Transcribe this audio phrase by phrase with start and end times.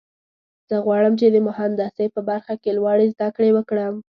[0.69, 3.95] زه غواړم چې د مهندسۍ په برخه کې لوړې زده کړې وکړم